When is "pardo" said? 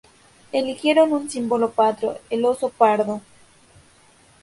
2.69-3.21